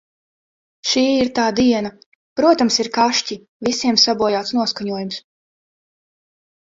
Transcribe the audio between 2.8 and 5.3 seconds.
ir kašķi, visiem sabojāts noskaņojums.